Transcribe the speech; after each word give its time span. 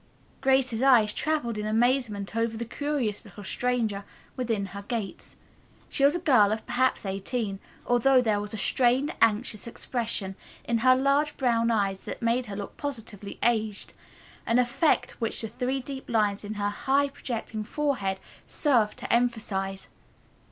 Grace's 0.41 0.81
eyes 0.81 1.13
traveled 1.13 1.59
in 1.59 1.67
amazement 1.67 2.35
over 2.35 2.57
the 2.57 2.65
curious 2.65 3.23
little 3.23 3.43
stranger 3.43 4.03
within 4.35 4.65
her 4.73 4.81
gates. 4.81 5.35
She 5.89 6.03
was 6.03 6.15
a 6.15 6.19
girl 6.19 6.51
of 6.51 6.65
perhaps 6.65 7.05
eighteen, 7.05 7.59
although 7.85 8.19
there 8.19 8.41
was 8.41 8.51
a 8.51 8.57
strained, 8.57 9.13
anxious 9.21 9.67
expression 9.67 10.35
in 10.63 10.79
her 10.79 10.95
large 10.95 11.37
brown 11.37 11.69
eyes 11.69 11.99
that 11.99 12.19
made 12.19 12.47
her 12.47 12.55
look 12.55 12.77
positively 12.77 13.37
aged, 13.43 13.93
an 14.47 14.57
effect 14.57 15.21
which 15.21 15.41
the 15.41 15.47
three 15.49 15.79
deep 15.79 16.09
lines 16.09 16.43
in 16.43 16.55
her 16.55 16.69
high 16.69 17.07
projecting 17.09 17.63
forehead 17.63 18.19
served 18.47 18.97
to 18.97 19.13
emphasize. 19.13 19.85